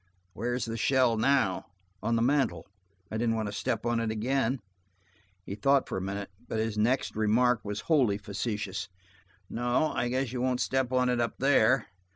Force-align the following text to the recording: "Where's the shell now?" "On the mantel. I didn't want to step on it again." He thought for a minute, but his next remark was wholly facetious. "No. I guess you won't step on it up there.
"Where's 0.33 0.65
the 0.65 0.77
shell 0.77 1.15
now?" 1.15 1.67
"On 2.01 2.15
the 2.15 2.23
mantel. 2.23 2.67
I 3.11 3.17
didn't 3.17 3.35
want 3.35 3.49
to 3.49 3.53
step 3.53 3.85
on 3.85 3.99
it 3.99 4.09
again." 4.09 4.59
He 5.45 5.53
thought 5.53 5.87
for 5.87 5.95
a 5.95 6.01
minute, 6.01 6.31
but 6.47 6.57
his 6.57 6.75
next 6.75 7.15
remark 7.15 7.63
was 7.63 7.81
wholly 7.81 8.17
facetious. 8.17 8.89
"No. 9.47 9.91
I 9.93 10.07
guess 10.07 10.31
you 10.33 10.41
won't 10.41 10.59
step 10.59 10.91
on 10.91 11.07
it 11.07 11.21
up 11.21 11.37
there. 11.37 11.89